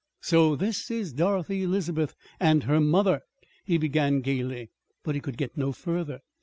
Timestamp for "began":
3.77-4.21